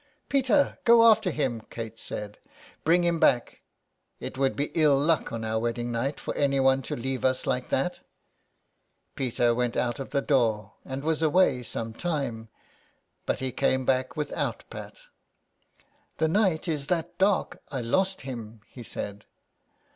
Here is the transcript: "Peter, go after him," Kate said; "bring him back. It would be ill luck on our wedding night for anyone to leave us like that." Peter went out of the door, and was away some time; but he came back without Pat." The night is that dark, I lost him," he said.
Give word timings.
"Peter, 0.29 0.79
go 0.83 1.07
after 1.11 1.29
him," 1.29 1.61
Kate 1.69 1.99
said; 1.99 2.39
"bring 2.83 3.03
him 3.03 3.19
back. 3.19 3.59
It 4.19 4.35
would 4.35 4.55
be 4.55 4.71
ill 4.73 4.97
luck 4.97 5.31
on 5.31 5.45
our 5.45 5.59
wedding 5.59 5.91
night 5.91 6.19
for 6.19 6.33
anyone 6.35 6.81
to 6.81 6.95
leave 6.95 7.23
us 7.23 7.45
like 7.45 7.69
that." 7.69 7.99
Peter 9.15 9.53
went 9.53 9.77
out 9.77 9.99
of 9.99 10.09
the 10.09 10.23
door, 10.23 10.73
and 10.85 11.03
was 11.03 11.21
away 11.21 11.61
some 11.61 11.93
time; 11.93 12.49
but 13.27 13.41
he 13.41 13.51
came 13.51 13.85
back 13.85 14.17
without 14.17 14.63
Pat." 14.71 15.01
The 16.17 16.27
night 16.27 16.67
is 16.67 16.87
that 16.87 17.19
dark, 17.19 17.61
I 17.71 17.81
lost 17.81 18.21
him," 18.21 18.61
he 18.65 18.81
said. 18.81 19.25